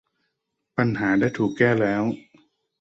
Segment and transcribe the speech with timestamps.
[0.77, 2.03] ปัญหาได้ถูกแก้แล้ว